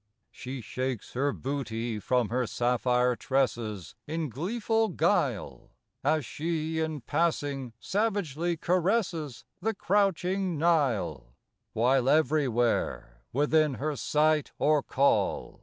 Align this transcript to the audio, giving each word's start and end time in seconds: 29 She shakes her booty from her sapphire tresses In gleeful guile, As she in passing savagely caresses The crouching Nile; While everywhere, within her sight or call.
29 0.31 0.31
She 0.57 0.61
shakes 0.61 1.13
her 1.13 1.31
booty 1.31 1.99
from 1.99 2.29
her 2.29 2.47
sapphire 2.47 3.15
tresses 3.15 3.93
In 4.07 4.29
gleeful 4.29 4.87
guile, 4.87 5.69
As 6.03 6.25
she 6.25 6.79
in 6.79 7.01
passing 7.01 7.73
savagely 7.79 8.57
caresses 8.57 9.45
The 9.61 9.75
crouching 9.75 10.57
Nile; 10.57 11.35
While 11.73 12.09
everywhere, 12.09 13.21
within 13.31 13.75
her 13.75 13.95
sight 13.95 14.51
or 14.57 14.81
call. 14.81 15.59